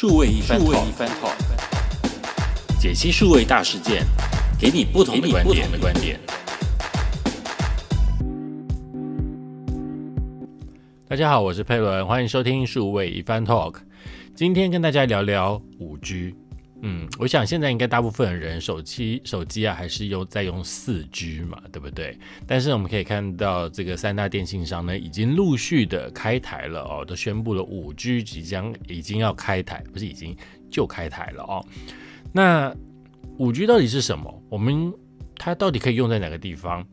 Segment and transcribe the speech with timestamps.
[0.00, 1.34] 数位一番 talk，
[2.78, 4.04] 解析数位大事件，
[4.56, 5.68] 给你不同的观点。
[5.80, 6.20] 观点。
[11.08, 13.74] 大家好，我是佩伦，欢迎收听数位一番 talk。
[14.36, 16.32] 今天跟大家聊聊五 G。
[16.82, 22.16] 嗯，我想现在应该大部分人手机手机啊还是用在用四 G 嘛，对不对？
[22.46, 30.36] 但是我们可以看到，这个三大电信商呢已经陆续的开台了哦，都宣布了五 G 即将已经要开台，不是已经
[30.70, 31.64] 就开台了哦。
[32.32, 32.72] 那
[33.38, 34.42] 五 G 到底是什么？
[34.48, 34.92] 我们
[35.36, 36.86] 它到底可以用在哪个地方？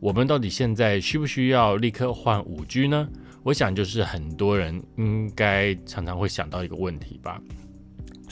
[0.00, 3.08] 我们到底现在需不需要立刻换五 G 呢？
[3.42, 7.40] 我想就是很多人应该常常会想到一个问题吧。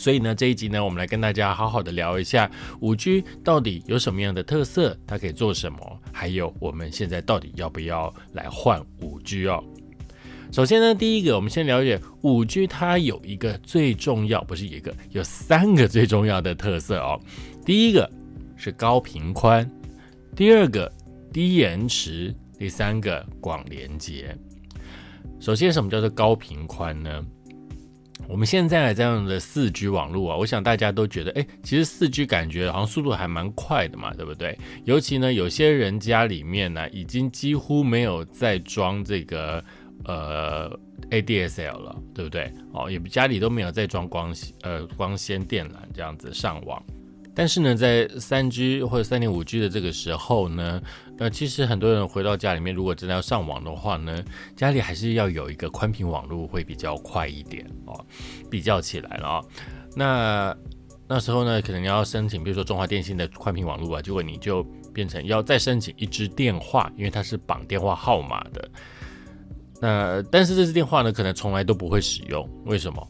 [0.02, 5.79] 所以呢，这一集呢，我们来跟大家好好的聊一下五 G 到底有什么样的特色，它可以做什么，
[6.12, 9.62] 还有我们现在到底要不要来换五 G 哦。
[10.51, 17.21] 首先呢，第一个，我们先了解五 G，它有一个最重要，不是一个，有三个最重要的特色哦。
[17.65, 18.10] 第一个
[18.57, 19.71] 是高频宽，
[20.34, 20.93] 第二个
[21.32, 24.37] 低延迟，第三个广连接。
[25.38, 27.24] 首先，什么叫做高频宽呢？
[28.28, 34.59] 我们现在这样的四 G 网络啊，我想大家都觉得，哎，其实四 G 感觉好像速度还蛮快的嘛，对不对？
[34.84, 39.62] 尤其呢，有些人家里面呢，已经几乎没有再装这个
[40.04, 40.70] 呃
[41.10, 42.50] ADSL 了，对不对？
[42.73, 46.82] 哦，也不家里都没有再装光呃光纤电缆这样子上网。
[47.35, 50.83] 但是呢，在三 G 或者三点五 G 的这个时候呢，
[51.19, 54.23] 呃，其实很多人回到家里面，如果真的要上网的话呢，
[54.55, 58.05] 家里还是要有一个宽频网络会比较快一点哦。
[58.51, 59.45] 比较起来了啊，
[59.97, 60.57] 那
[61.09, 64.62] 那时候呢，可能要申请，比如说中华电信的宽频网络啊，结果你就
[64.93, 68.71] 变成要再申请一支电话，因为它是绑电话号码的。
[69.81, 73.09] 那但是这支电话呢，可能从来都不会使用，为什么？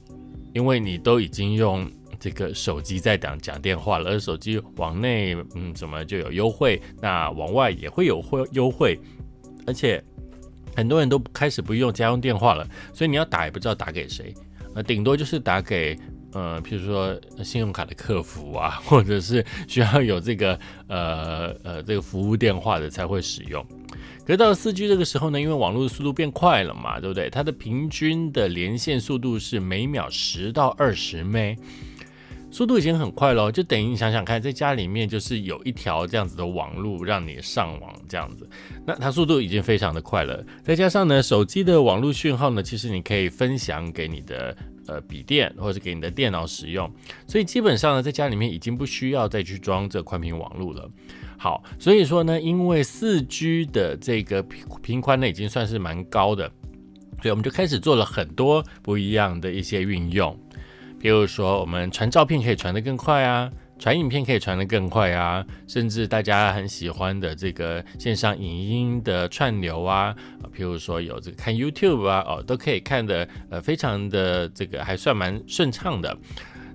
[0.52, 1.90] 因为你都已经用。
[2.22, 8.96] 这个手机在讲讲电话了，而手机往内嗯怎么就有优惠，那往外也会有会优惠，
[9.66, 10.00] 而且
[10.76, 12.64] 很多人都开始不用家用电话了，
[12.94, 14.32] 所以你要打也不知道打给谁，
[14.76, 15.98] 呃顶多就是打给
[16.32, 23.66] 呃譬如说信用卡的客服啊，或者是需要有这个呃呃这个服务电话的才会使用。
[24.24, 27.28] 可是到了四 G 这个时候呢，因为网络的速度变快了嘛，对不对？
[27.28, 31.56] 它的平均的连线速度是每秒十到二十 m
[32.52, 38.46] 速度已经很快了，就等于你想想看，在家里面就是有一条这样子的网路让你上网这样子，
[38.86, 40.44] 那它速度已经非常的快了。
[40.62, 44.54] 再加上呢，手机的网络讯号呢，其实你可以分享给你的
[44.86, 46.88] 呃笔电或者给你的电脑使用，
[47.26, 50.86] 所以基本上呢，在家里面已经不需要再去装这宽频网络了。
[51.38, 56.46] 好，所以说呢，因为四 G 的这个频频宽呢已经算是蛮高的，
[57.22, 60.38] 所以我们就开始做了很多不一样的一些运用。
[61.02, 70.14] 比如说，我们传照片可以传得更快啊，传影片可以传得更快啊，甚至大家很喜欢的这个线上影音的串流啊，
[70.56, 76.16] 譬如说有这个看 YouTube 啊，哦，都可以看的，呃，非常的这个还算蛮顺畅的。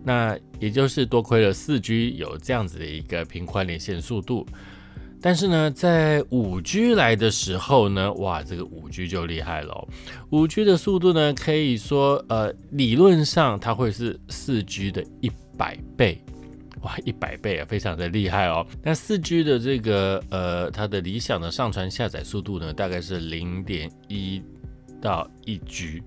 [0.04, 4.46] 那也就是多亏了四 G 有这样子的一个频宽连线速度。
[5.22, 9.88] 但是呢，在五 G 来的时候呢，哇，这个五 G 就厉害了。
[10.30, 16.22] 五 G 的速度呢，可以说，呃，理论上它会是四 G 的一百倍，
[16.82, 18.66] 哇，一百倍啊，非常的厉害哦。
[18.84, 24.42] 那四 G 的这个，呃，它的理想的上传下载速度呢，大概是零点一
[25.02, 26.04] 到一 G。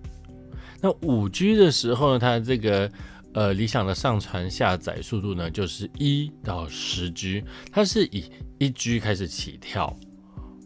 [0.81, 2.91] 那五 G 的时候呢，它这个。
[3.33, 8.25] 呃，理想的上传下载速度呢，就是一到十 G，它是以
[8.59, 9.97] 一 G 开始起跳。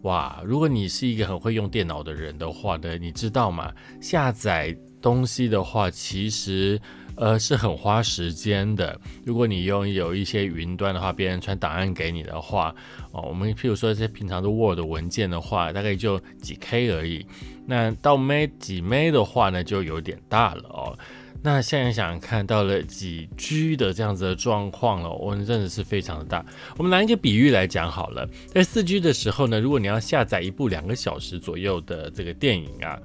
[0.02, 3.72] 哇，如果你是一个很会用电脑的人的话呢，你知道吗？
[4.00, 6.80] 下载东西的话，其实
[7.16, 8.98] 呃是很花时间的。
[9.24, 12.74] 如果你用有一些云端的话，别人传档案给你的话，
[13.12, 17.26] 哦，我们譬如说一些平常的 Word 文件的话，大概就几 K 而已。
[17.66, 20.98] 那到 M 几 M 的话呢，就有点大了哦。
[21.46, 26.42] 那现在想看到了几 G 的这样子的状况了，我们真的是非常的大。
[26.78, 32.98] 我们拿一个比喻来讲好了，在四 G 的时候呢，如果你要下载一部两个小时左右的这个电影啊，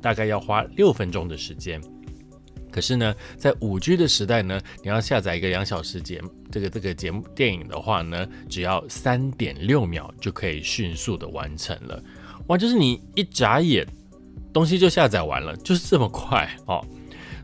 [0.00, 1.80] 大概要花六分钟的时间。
[2.70, 12.00] 可是呢，在五 G 的时代呢，你要下载一个两小时节这个这个节目电影的话呢，只要三点六秒就可以迅速的完成了。
[12.46, 13.84] 哇，就是你一眨眼，
[14.52, 16.86] 东西就下载完了，就是这么快哦。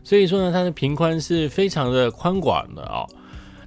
[0.07, 3.05] 所以说呢，它的频宽是非常的宽广的哦。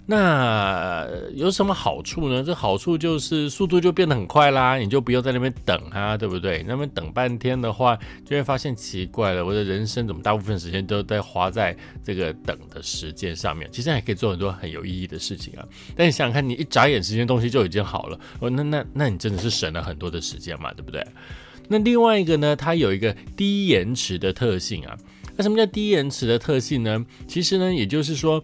[0.07, 2.43] 那有什么好处呢？
[2.43, 6.65] 这好处就是速度就变得很快啦，你就不用在那边等啊，对不对？
[6.67, 7.95] 那么等半天的话，
[8.25, 13.69] 就会发现奇怪了，我的人生怎么大部分时间都在花在这个等的时间上面？
[13.71, 15.65] 其实还可以做很多很有意义的事情啊。
[15.95, 21.07] 但你想想看，你一眨眼时间东西就已经好了，哦，那那那你真的是省了很多的时间嘛，对不对？
[21.69, 24.97] 那另外一个呢，它有一个低延迟的特性啊。
[25.37, 27.05] 那什么叫低延迟的特性呢？
[27.27, 28.43] 其实呢，也就是说，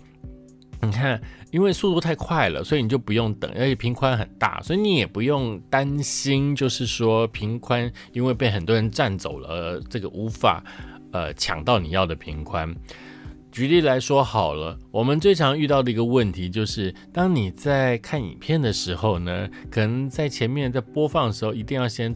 [0.82, 1.20] 你看。
[1.52, 10.62] 因为速度太快了，所以你就不用等，而且频宽很大，所以你也不用担心，就是说频宽因为被很多人占走了，这个无法
[11.12, 12.74] 呃抢到你要的频宽。
[13.50, 22.14] 举例来说好了，我们最常遇到的一个问题就是，当你在看影片的时候呢，可能在前面在播放的时候，一定要先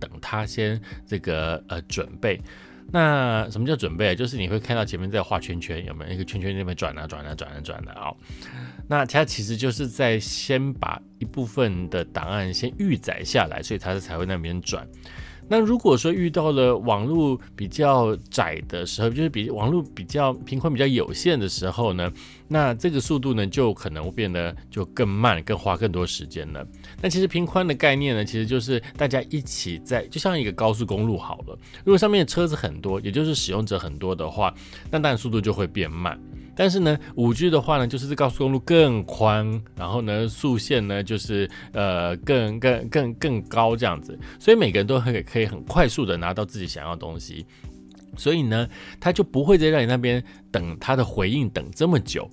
[0.00, 2.40] 等它先这个呃准备。
[2.92, 4.14] 那什么叫准备？
[4.16, 8.12] 就是你会看到前面在画圈圈，有没有一个圈圈那边转啊转啊转啊转的啊？
[8.88, 14.86] 那它其实就是在先把一部分的档案先预载下来，所以它才会那边转。
[15.50, 22.08] 那如果说遇到了网络比较窄的时候，就是比网络比较频宽比较有限的时候呢，
[22.46, 26.64] 那这个速度呢就可能变得就更慢，更花更多时间了。
[27.02, 34.54] 那其实频宽的概念呢，其实就是大家一起在，就像一个高速公路好了，如果上面的车子很多，也就是使用者很多的话，
[34.88, 36.16] 那当然速度就会变慢。
[36.54, 47.46] 但是呢，五 G 的话呢，就是这高速公路更宽，然后呢，速线呢就是呃更更更更高这样子，所以每个人都可可以很快速的拿到自己想要的东西，
[48.16, 48.68] 所以呢，
[48.98, 52.28] 他就不会再让你那边等他的回应等这么久。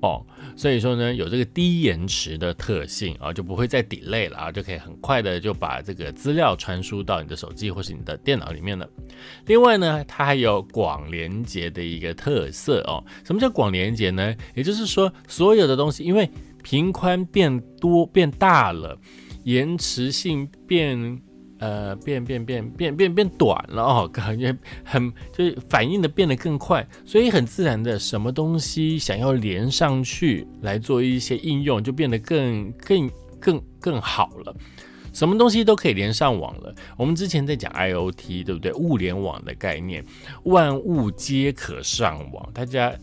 [0.00, 0.24] 哦，
[0.58, 8.90] 所以说呢，有这个低延迟的特性啊，就不会再 delay 了啊，就可以很快的就把这个资料传输到你的手机或是你的电脑里面了。
[9.46, 13.04] 另外呢，它还有广连接的一个特色哦。
[13.24, 14.34] 什么叫广连接呢？
[14.56, 16.28] 也就是说，所有的东西因为
[16.64, 18.98] 频宽变多变大了，
[19.44, 21.22] 延迟性变。
[21.58, 33.10] 呃，变变变变变变短了哦， 感觉很就是反应的变得更快，所以很自然的，什么东西想要连上去来做一些应用，就变得更更
[33.40, 34.54] 更更好了。
[35.12, 36.72] 什么东西都可以连上网了。
[36.96, 38.72] 我们之前在讲 IOT，对不对？
[38.74, 40.04] 物联网的概念，
[40.44, 42.94] 万物皆可上网，大家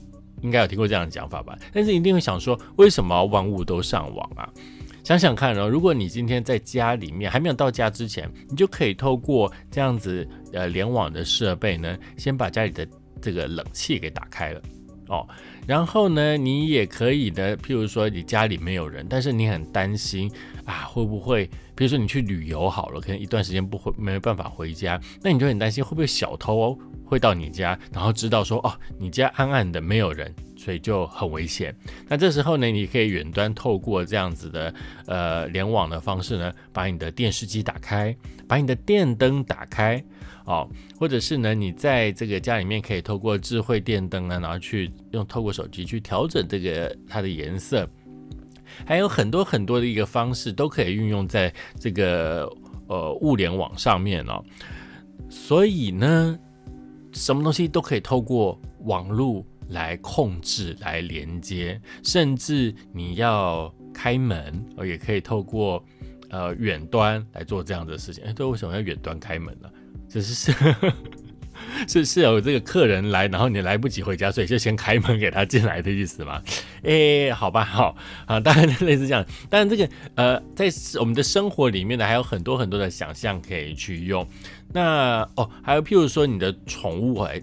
[0.42, 1.58] 应该有听过这样的讲法吧？
[1.74, 4.48] 但是一定会想说，为什么万物都上网啊？
[5.06, 12.88] 想想看哦，如果你今天在家里面还没有到家之前，你就可以透过这样子呃联网的设备呢，先把家里的
[13.22, 14.60] 这个冷气给打开了。
[15.08, 15.28] 哦，
[15.68, 20.32] 然后呢，你也可以的，譬如说你家里没有人，但是你很担心
[20.66, 30.34] 啊，会不会，比如说你去旅游好了，可能一段时间不回，没办法回家，那你就很担心会不会小偷哦会到你家，然后知道说哦，你家暗暗的没有人。
[30.58, 31.76] 所以就很危险。
[32.08, 34.74] 那这时候呢，你可以远端透过这样子的
[35.06, 38.16] 呃联网的方式呢，把你的电视机打开，
[38.48, 40.04] 把你的电灯打开，
[40.46, 40.70] 哦，
[41.00, 47.88] 或者是呢，你在这个家里面可以透过智慧电灯呢，然后去用透过手机去调整这个它的颜色，
[48.86, 52.50] 还有很多很多的一个方式都可以运用在这个
[52.88, 54.44] 呃物联网上面哦。
[55.30, 56.40] 所以呢，
[57.12, 59.46] 什么东西都可以透过网络。
[59.70, 65.84] 来控制、来连接，甚至你要开门，哦，也可以透过
[66.30, 68.24] 呃远端来做这样的事情。
[68.26, 69.68] 哎，对，为什么要远端开门呢？
[70.22, 70.52] 只是
[71.88, 76.42] 是是是有这个客人来，然后你来不及回家，所以就先开门给他进来的意思吗？
[76.84, 79.26] 哎，好吧，好啊，当然类似这样。
[79.50, 84.26] 当然这个呃，在我们的生活里面呢，还有很多很多的想象可以去用。
[84.72, 87.42] 那哦，还有譬如说你的宠物哎。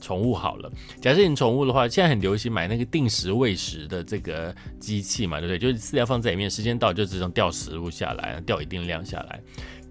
[0.00, 0.70] 宠物好了，
[1.00, 5.58] 假设你宠物的话，现在很流行买那个定时喂食的这个机器嘛，对不对？
[5.58, 9.40] 就是饲料放在里面，时间到就自动掉食物下来，掉一定量下来。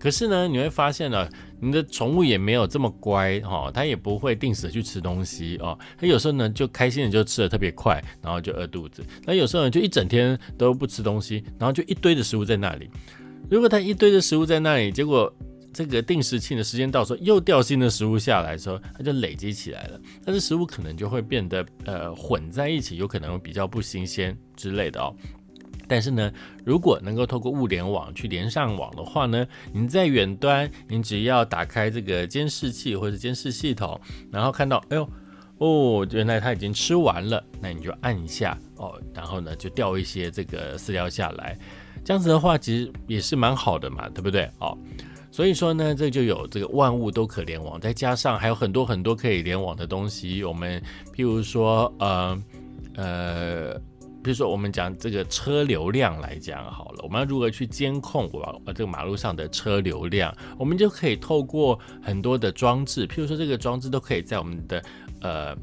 [0.04, 1.30] 可是呢，你会发现呢，
[1.62, 5.80] 你的宠物也没有这么乖哈，它也不会定时去吃东西哦。
[5.98, 9.02] 它有时候呢就开心的就吃的特别快，然后就饿肚子。
[9.24, 12.90] 那有时候呢就一整天都不吃东西，然后就一堆的食物在那里。
[13.50, 15.34] 如果它一堆的食物在那里，结果。
[15.76, 25.16] 这个定时器的时间到时候又掉新的食物下来的时候，它就累积起来了，但是食物可能就会变得呃混在一起，有可能比较不新鲜之类的哦。
[25.94, 26.34] 但是呢，
[26.66, 35.08] 如果能够透过物联网去连上网的话呢，你在远端，你只要打开这个监视器或者监视系统，然后看到，哎呦，
[35.60, 41.56] 哦，原来它已经吃完了，那你就按一下哦，然后呢就掉一些这个饲料下来，
[42.04, 44.50] 这样子的话其实也是蛮好的嘛，对不对？
[44.58, 44.76] 哦。
[45.30, 50.44] 所以说呢，这就有这个万物都可联网，再加上还有很多很多可以联网的东西。
[50.44, 50.82] 我们
[51.16, 52.44] 譬如说，呃
[52.96, 53.82] 呃，
[54.24, 60.34] 比如说我们讲这个车流量来讲好了，我们要如何去监控我呃这个马路上的车流量？
[60.58, 64.84] 我们就可以透过很多的装置，譬如说这个装置都可以在我们的
[65.22, 65.56] 呃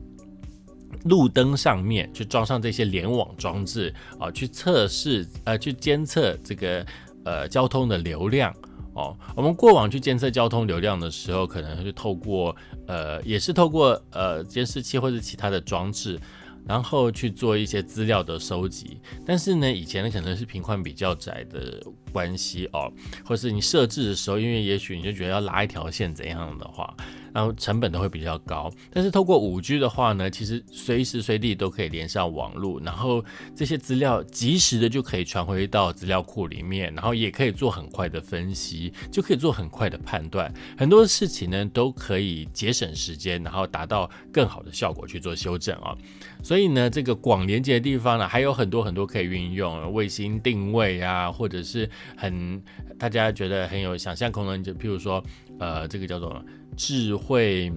[1.05, 6.85] 路灯上面去装上这些联网装置啊，去测试呃去监测这个
[7.25, 8.55] 呃交通的流量。
[8.93, 12.55] 哦，我们过往去监测交通流量的时候，可能是透过
[12.88, 16.19] 呃，也是透过呃监视器或者其他的装置，
[16.67, 19.00] 然后去做一些资料的收集。
[19.26, 22.93] 但是呢，以前呢可能是频宽比较窄的关系哦，
[23.25, 26.95] 或是你设置的时候，因为也许你就觉得要拉一条线怎样的话。
[27.33, 33.25] 然后成本都会比较高，但是透过五 G 的话呢，其实随时随地都可以连上网络，然后
[33.55, 45.97] 这些资料及时的就可以传回到资料库里面，然后也可以做很快的分析，就可以做很快的判断，很多事情呢都可以节省时间，然后达到更好的效果去做修正啊。
[46.43, 52.62] 所以呢，这个广连接的地方呢，还有很多很多可以运用，卫星定位啊，或者是很
[52.99, 55.23] 大家觉得很有想象空间，就譬如说，
[55.59, 56.45] 呃，这个叫做。
[56.76, 57.71] 智慧，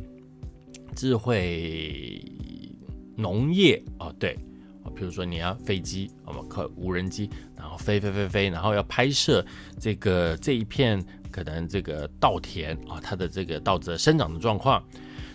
[0.95, 2.23] 智慧
[3.17, 4.33] 农业哦，对
[4.81, 9.45] 啊，比如说你要飞机，我们靠无人机，然后飞飞飞飞，然后要拍摄
[9.77, 14.81] 这个这一片可能这个稻田啊，它的这个稻子生长的状况。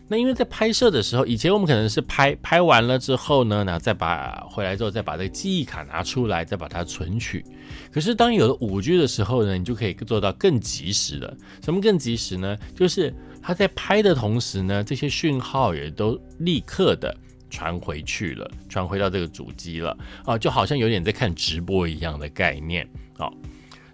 [0.09, 7.45] 那因为在拍摄的时候，以前我们可能是拍拍完了之后呢，然后再把回来之后再把这个记忆卡拿出来，再把它存取。
[7.93, 11.37] 可是当有了五 G 的时候呢，你就可以做到更及时了。
[11.63, 12.57] 什么更及时呢？
[12.75, 17.15] 就是它在拍的同时呢，这些讯号也都立刻的
[17.51, 22.89] 传回去了，传回到这个主机了啊，就好像有点在看直播一样的概念
[23.19, 23.31] 啊。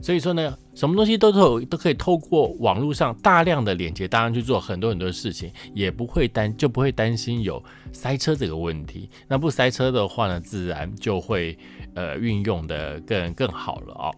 [0.05, 9.09] 所以说呢，什么东西都都都可以透过网络上大量的连接，当然去做很多很多事情，也不会担就不会担心有塞车这个问题。
[9.27, 11.57] 那不塞车的话呢，自然就会
[11.95, 14.15] 呃运用的更更好了哦。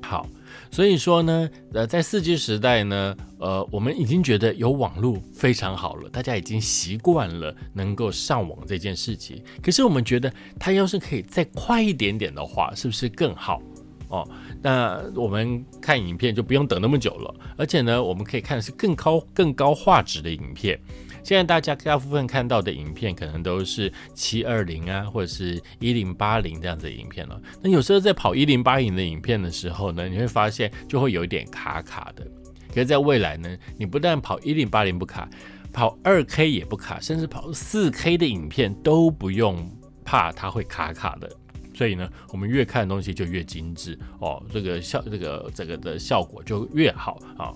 [0.00, 0.26] 好，
[0.70, 9.42] 所以说呢，呃，在四 G 时代呢，呃，我们已经觉得有网络非常好了，大家已经习惯了能够上网这件事情。
[9.62, 13.60] 可是我们觉得，它要是可以再快一点点的话，是不是更好？
[14.08, 14.28] 哦，
[14.62, 20.78] 那我们看影片就不用等那么久了，而且呢，我们可以看的是更高、更高画质的影片。
[21.22, 27.40] 现在大家大部分看到的影片可能都是七二零啊，或者是一零八零这样子的影片了。
[27.62, 32.26] 那有时候在跑一零八零的影片的时候呢，你会发现就会有一点卡卡的。
[32.68, 35.26] 可是在未来呢，你不但跑一零八零不卡，
[35.72, 39.66] 跑二 K 也不卡，甚至跑四 K 的影片都不用
[40.04, 41.30] 怕它会卡卡的。
[41.74, 47.52] 所以呢，我们越看东西就越精致哦，这个效这个这个的效果就越好啊。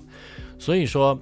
[0.59, 1.19] 所以说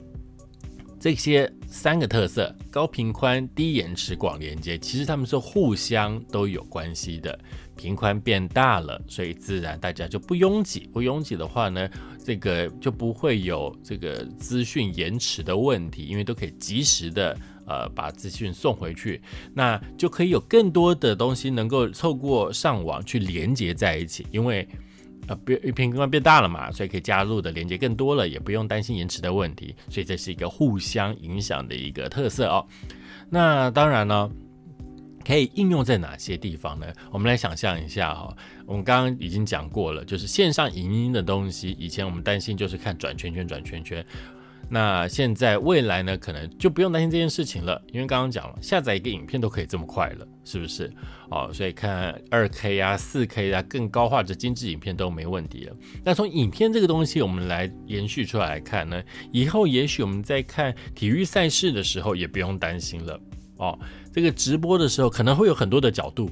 [0.98, 7.38] 这些三个特色：高频宽、低延迟、广连接，其实他们是互相都有关系的。
[7.76, 10.88] 频宽变大了，所以自然大家就不拥挤。
[10.94, 11.86] 不拥挤的话呢，
[12.24, 17.36] 这个就不会有这个资讯延迟的问题，因为都可以及时的。
[17.66, 19.20] 呃，把资讯送回去，
[19.52, 24.66] 那就可以有更多的东西能够透过上网去连接在一起，因为
[25.26, 32.64] 呃变频宽变大了嘛，所以可以加入的连接更多了，也不用担心延迟的问题，所以这是一个互相影响的一个特色哦。
[33.28, 34.30] 那当然呢，
[35.24, 36.86] 可以应用在哪些地方呢？
[37.10, 38.32] 我们来想象一下哈，
[38.64, 44.06] 我们刚刚已经讲过了，就是线上影音的东西，以前我们担心就是看转圈圈转圈圈。
[44.68, 50.92] 那现在未来呢，可能就不用担心这件事情了，因为刚刚讲了，下载一个影片都可以这么快了，是不是？
[51.30, 55.76] 哦，所以看二 K 啊、四 K 啊、更高画质精致影片都没问题了。
[56.04, 59.00] 那从影片这个东西，我们来延续出来看呢，
[59.32, 63.20] 以后也许我们在看体育赛事的时候，也不用担心了。
[63.58, 63.78] 哦，
[64.12, 66.28] 这个直播的时候可能会有很多的角度。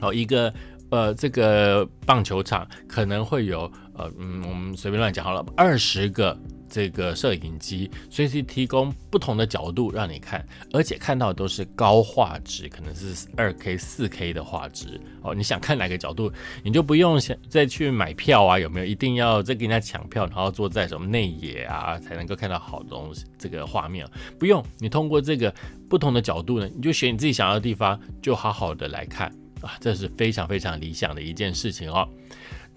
[0.00, 0.52] 哦，一个
[0.90, 6.36] 呃，这个棒球场可能会有呃，嗯，我们随便乱讲好了，二十个。
[6.76, 15.34] 这个摄影机随时提供不同的角度让你看，而且看到的都是高画质，可能是二 K、四 K 的画质哦。
[15.34, 16.30] 你想看哪个角度，
[16.62, 24.06] 你就不用想再去买票啊，有没有一定要再跟人家抢票，然后坐在什么内野啊才能够看到好东西这个画面？
[24.38, 25.50] 不用，你通过这个
[25.88, 29.28] 不同的角度呢，你就选你自己想要的地方，就好好的来看
[29.62, 32.06] 啊，这是非常非常理想的一件事情哦。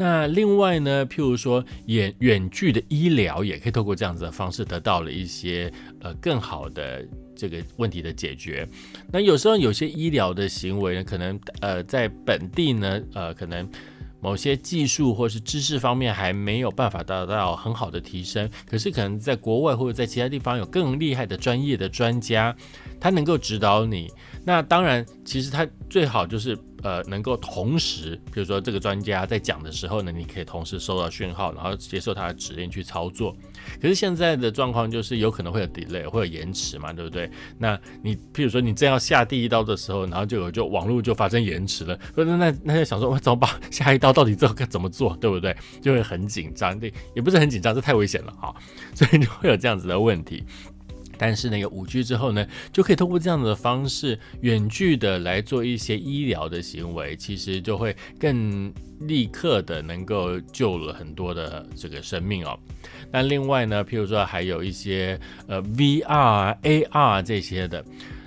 [0.02, 8.66] 那另外呢，譬如说远远距的医疗，也可以透过这样子的方式得到了一些呃更好的这个问题的解决。
[9.12, 13.70] 那有时候有些医疗的行为呢，可能呃在本地呢，呃可能
[14.22, 22.56] 某些技术或是知识方面还没有办法达到很好的提升，可是可能在国外或者在其他地方有更厉害的专业的专家，
[23.00, 24.12] 他能够指导你。
[24.46, 33.36] 那当然，其实他最好就是呃能够同时，比如说这个专家在讲的时候呢，你可以同时收到讯号，然后接受他的指令去操作。
[33.82, 37.30] 可是现在的状况就是有可能会有 delay，会有延迟嘛，对不对？
[37.58, 43.50] 那你譬如说你正要下第一刀的时候，然后就有就网络就发生延迟了，那那那就想说我怎么办？
[43.70, 45.56] 下一刀到底这该怎么做，对不对？
[45.82, 48.56] 就会很紧张，对，也不是很紧张，这太危险了啊，
[48.96, 50.44] 所以就会有这样子的问题。
[51.20, 62.58] 但是那个五 G 之后呢，就可以通过这样的方式远距的来做一些医疗的行为，其实就会更立刻的能够救了很多的这个生命哦。
[63.12, 67.84] 那另外呢，譬如说还有一些呃 VR、AR 这些的。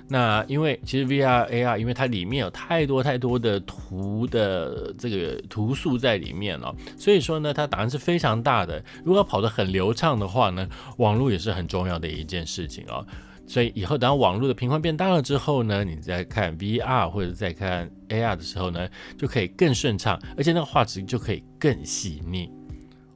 [0.09, 8.83] 那因为其实 VR AR，因为它里面有太多太多的图的这个图素在里面了，所以说呢，它当然是非常大的。
[9.03, 10.67] 如果跑得很流畅的话呢，
[10.97, 13.05] 网络也是很重要的一件事情哦。
[13.47, 22.51] 所以以后当网络的频宽变大了之后呢，你再看 VR 或者再看 AR 的时候呢，就可以更顺畅，而且那个画质就可以更细腻。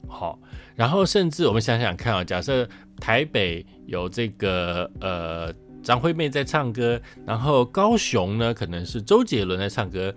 [0.08, 0.38] 好，
[0.74, 2.68] 然后甚至我们想想看啊，假设
[2.98, 5.54] 台北有这个呃。
[5.82, 10.14] 张惠妹在唱歌，然后高雄呢可能是周杰伦在唱歌，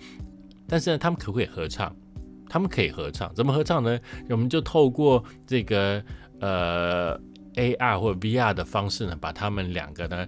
[0.68, 1.96] 但是呢他们可不可以合唱？
[2.50, 3.98] 他们可以合唱，怎么合唱呢？
[4.30, 6.04] 我们就透过这个
[6.42, 7.18] 呃
[7.56, 10.28] AR 或者 VR 的方式呢，把他们两个呢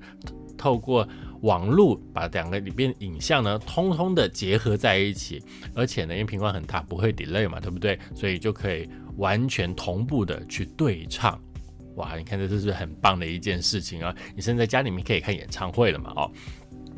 [0.57, 1.05] 透过
[1.41, 5.43] 网络把两个里边影像呢通通的结合在一起，
[5.75, 7.99] 而且呢因为屏幕很大，不会 delay 嘛，对不对？
[8.15, 11.37] 所以就可以完全同步的去对唱。
[11.95, 14.15] 哇，你看这这是很棒的一件事情啊！
[14.35, 16.11] 你现在家里面可以看演唱会了嘛？
[16.15, 16.31] 哦，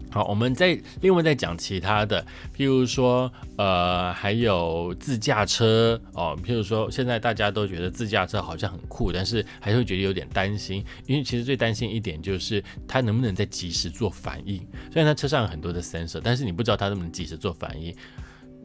[0.10, 2.26] 好，我们再另外再讲其他的，
[2.56, 14.66] 譬如说，呃，还有自驾车哦，譬如说，现在大家都觉得自驾车好像很酷，但是还是会觉得有点担心，因为其实最担心一点就是它能不能在及时做反应。
[14.92, 17.94] 虽然它车上有很多的 sensor，但是你不知道它能不能及时做反应。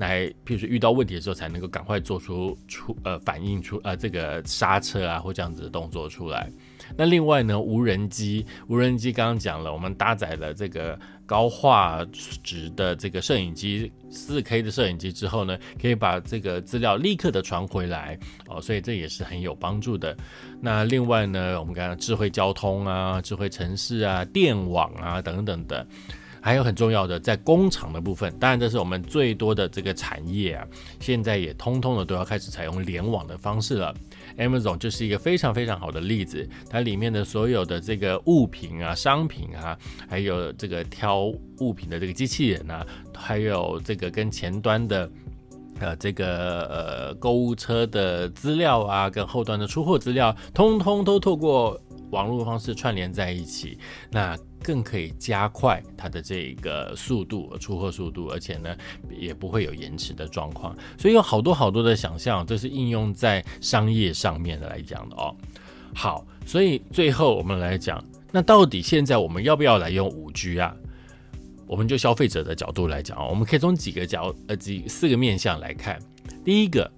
[0.00, 6.50] 来，譬如说遇到问题的时候，才能够赶快做出出呃反应出呃这个刹车啊或这样子的动作出来。
[6.96, 12.04] 那另外呢，无人机，无人机刚刚讲了，我们搭载了这个高画
[12.42, 20.16] 质的这个摄影机，四 K 的摄影机之后呢，可以把这个资料立刻的传回来哦，所以这也是很有帮助的。
[20.60, 25.86] 那另外呢，我们刚刚智慧交通啊、智慧城市啊、电网啊等等的。
[26.42, 30.66] 还有很重要的，在工厂的部分，当然这是我们最多的这个产业啊，
[30.98, 33.94] 现在也通通的都要开始采用联网的方式了。
[34.38, 39.76] Amazon 就是一个非常非常好的例子，它里面的所有的这个物品啊、商品啊，
[40.08, 41.24] 还有这个挑
[41.58, 45.10] 物品的这个机器人啊，还有这个跟前端的
[45.78, 51.80] 呃这个呃购物车的资料啊，跟后端的出货资料，通通都透过。
[52.10, 53.78] 网络方式串联在一起，
[54.10, 58.76] 那更可以加快它的这个速度出货速度，而且呢
[59.10, 60.76] 也不会有延迟的状况。
[60.98, 65.34] 所以有好多好多的想象，这是应用在商业上面的来讲的哦。
[65.94, 70.74] 好，所以最后我们来讲，那到底现在我们要不要来用五 G 啊？
[71.66, 75.98] 我们就消费者的角度来讲哦，我们可以从几个角呃几四个面向来看。
[76.44, 76.90] 第一个，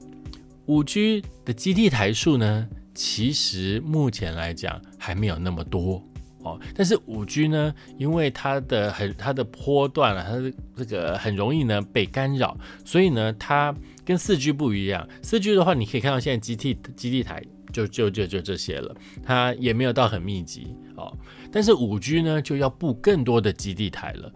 [0.66, 2.68] 五 G 的基地台数呢？
[2.94, 6.02] 其实目前来讲还没有那么多
[6.42, 13.74] 哦，但是五 G 呢，因为它的很它的波段啊，它的这个很容易呢被干扰，所以呢它
[14.04, 15.08] 跟四 G 不一样。
[15.22, 21.16] 四 G 的话，你可以看到现在基地基地台就就就就这些了，它也没有到很密集哦。
[21.52, 24.32] 但是五 G 呢就要布更多的基地台了，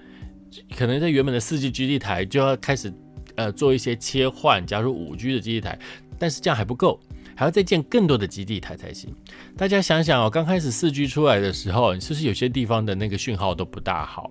[0.77, 2.93] 可能在原本的四 G 基地台就要开始
[3.35, 5.79] 呃做一些切换，加入五 G 的基地台，
[6.19, 7.01] 但是这样还不够。
[7.37, 9.15] 还要再建更多的基地台才行。
[9.57, 14.29] 大家想想哦，刚开始四 G 出来的时候，是不是有些地方的那个讯号都不大好？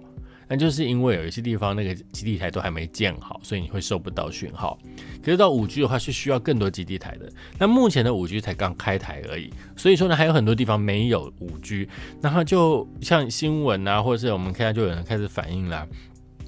[0.48, 4.78] 那就是因为有一些地方那个基地台都还没建好，所以你会收不到讯号。
[5.24, 7.28] 可是到五 G 的话，是需要更多基地台的。
[7.58, 11.90] 那目前的五 G 才刚开台而已，所以说呢，还有很多地方没有五 G。
[12.22, 15.88] 然后就像新闻啊，或者是我们看到就有人开始反映啦。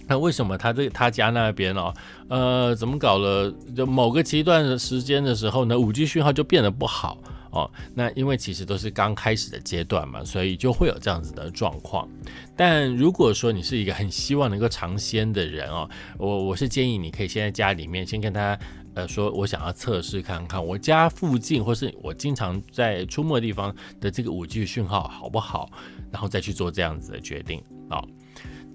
[0.07, 1.93] 那为什么他这他家那边哦，
[2.29, 3.53] 呃，怎么搞了？
[3.75, 7.17] 就某个阶段的时间的时候呢，五 G 讯号就变得不好
[7.51, 7.69] 哦。
[7.93, 12.07] 那因为其实都是刚开始的阶段嘛，所以就会有这样子的状况。
[12.55, 18.57] 但如果说你是一个很希望能够尝鲜的人哦，我我是建议你可以先在家里面先跟他
[18.93, 25.69] 呃说，我想要测试看看我家附近或是我经常在出没的地方的这个五 G 讯号好不好，
[26.11, 28.01] 然后再去做这样子的决定啊。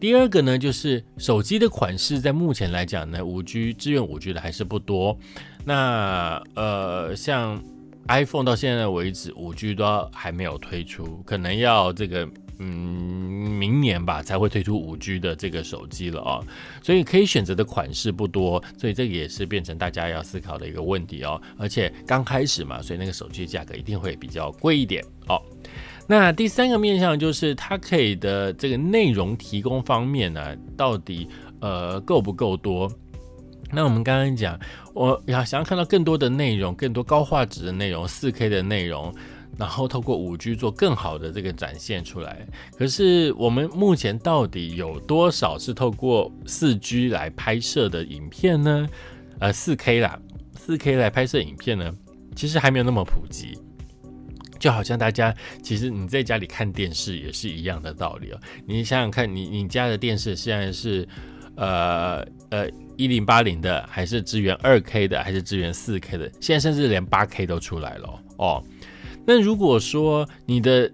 [0.02, 5.16] 第二个呢，就是手机的款式，在目前来讲呢，五 G 支援五 G 的还是不多。
[5.64, 7.62] 那呃，像
[8.08, 16.40] iPhone 到现在为止，五 G 都还没有推出，可能要这个嗯明年吧才会推出五 G 的这个手机了啊，
[16.82, 21.40] 所以可以选择的款式不多，所以这个也是变成大家要思考的一个问题哦。
[21.56, 25.40] 而且刚开始嘛，所以那个手机价格一定会比较贵一点哦。
[26.06, 31.28] 那第三个面向就是它可以的这个内容提供方面呢，到底
[31.60, 32.90] 呃够不够多？
[33.74, 34.58] 那我们刚刚讲，
[34.92, 39.14] 我要想要看到更多的内容，更多高画质的内容，四 K 的内容，
[39.56, 42.46] 然后透过五 G 做更好的这个展现出来。
[42.76, 48.86] 可是我们目前到底有多少是透过四 G 来拍摄的影片呢？
[49.38, 50.20] 呃，四 K 啦，
[50.54, 51.90] 四 K 来拍摄影片呢，
[52.36, 53.58] 其实还没有那么普及。
[54.62, 58.38] 就好像大家其实你在家里看电视也是一样的道理哦。
[58.64, 61.06] 你想想看，你你家的电视现在是
[61.56, 62.70] 呃呃。
[62.98, 66.30] 一零八零的，还是支援二 K 的，还是支援四 K 的？
[66.38, 68.62] 现在甚至连八 K 都出来了哦。
[69.26, 70.88] 那如果说你的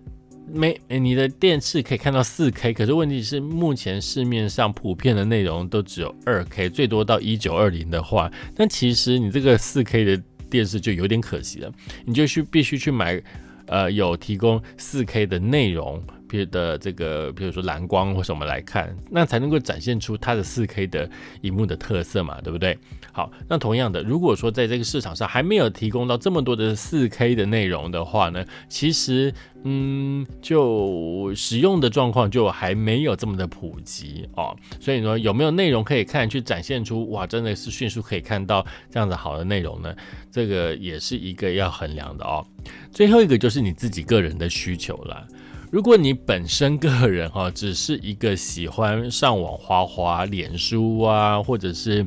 [0.50, 11.70] 没你的电视可以看到四 K，可是问题是目前市面上普遍的内容都只有二 K，最多到一九二零的话，那其实你这个四 K 的电视就有点可惜了，
[12.06, 13.20] 你就去必须去买
[13.68, 16.02] 呃有提供四 K 的内容。
[16.28, 21.08] 别的这个，比如说蓝光或什么来看，那才能够展现出它的四 K 的
[21.40, 22.78] 荧幕的特色嘛，对不对？
[23.10, 29.32] 好，那同样的，如果说在这个市场上还没有提供到这么多的四 K 的内容的话呢，其实，
[29.64, 34.54] 嗯，就使用的状况就还没有这么的普及哦。
[34.78, 39.94] 所以说，有没有内容可以看，去展现出哇，真的是迅速可以看到这样子好的内容呢？
[40.30, 42.46] 这个也是一个要衡量的哦。
[42.92, 45.26] 最后一个就是你自己个人的需求了。
[45.70, 52.06] 如果你本身个人哈，只是一个喜欢上网滑滑脸书啊，或者是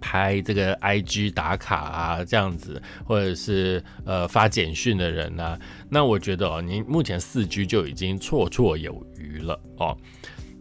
[0.00, 5.56] 拍这个 IG 打卡啊这样子，或者是呃发简讯的人呢，
[5.88, 9.96] 那我觉得哦，你目前四 G 就已经绰绰有余了哦。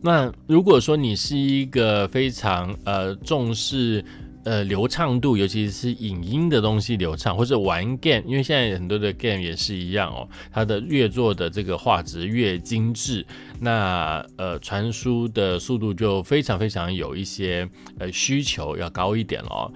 [0.01, 4.05] 那如果说你是一个非常呃重视。
[4.43, 13.25] 呃，流畅度，尤其是影音的东西流畅，或者玩 game，因为现在很多的 game 也是一样哦，它的越做的这个画质越精致，
[13.59, 19.71] 那呃传输的速度就非常非常有一些呃需求要高一点哦。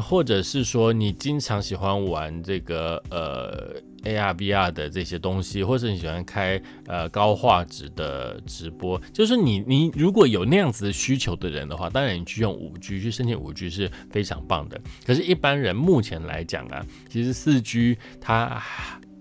[0.00, 14.80] 或者是说你经常喜欢玩这个呃 AR VR 的这些东西，或者你喜欢开呃高画质的直播，就是你你如果有那样子的需求的人的话，当然你去用五 G 去申请五 G 是非常棒的。
[15.04, 18.62] 可是，一般人目前来讲啊，其实四 G 它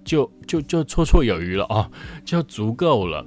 [0.05, 1.91] 就就就绰绰有余了哦，
[2.23, 3.25] 就足够了。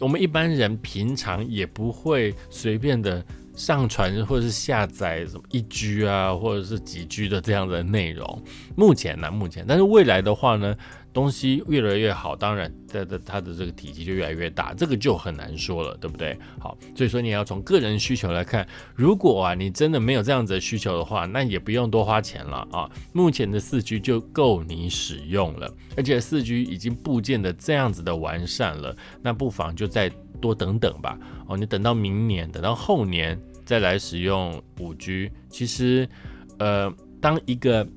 [0.00, 3.24] 我们一般人平常也不会随便的。
[3.54, 8.42] 上传或者是下载什么一 G 啊，或者是几 G 的这样的内容，
[8.76, 10.74] 目前呢，目前，但是未来的话呢，
[11.12, 16.36] 东西越来越好，当然它的它的这个体积就越来越大，这个就很难说了，对不对？
[16.58, 30.10] 好，所以说你要从个人需求来看，如果啊你真的没有这样子的需求的话，那也不用多花钱了啊，目前的四 G 就够你使用了，而且四 G 已经部件的这样子的完善了，那不妨就在
[30.42, 31.18] 多等等吧。
[31.46, 36.06] 哦，你等到明年，等到后年再来使用五 G，其实，
[36.58, 37.88] 呃，当一个。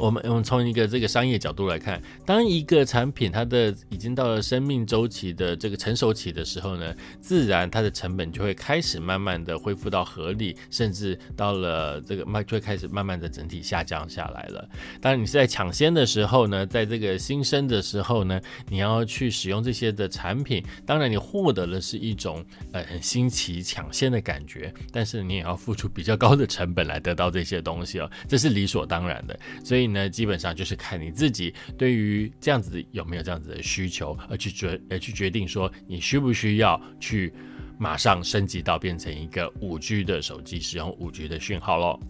[0.00, 14.66] 我们我们从一个这个商业角度来看，当一个产品它的已经到了生命周期的这个成熟期的时候呢，自然它的成本就会开始慢慢的恢复到合理，甚至到了这个慢就会开始慢慢的整体下降下来了。
[15.02, 29.89] 当然你是在抢先的时候呢，在这个新生的时候呢，你要去使用这些的产品，当然你获得的是一种呃很新奇抢先的感觉，但是你也要付出比较高的成本来得到这些东西哦，这是理所当然的，所以。
[29.92, 37.32] 那基本上就是看你自己对于这样子有没有这样子的需求，而去决而去决定说你需不需要去
[37.78, 42.00] 马上升级到变成一个五 G 的手机，使用五 G 的讯号喽。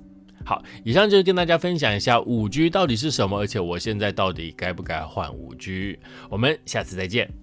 [0.45, 5.99] 好，以上就是跟大家分享一下五 G 到底是什么，而且我现在到底该不该换五 G？
[6.29, 7.40] 我们下次再见。